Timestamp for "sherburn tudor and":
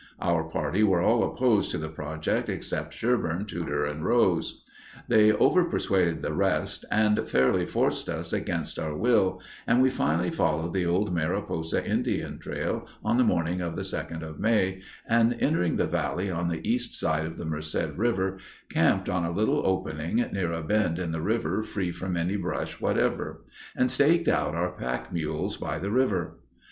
2.95-4.03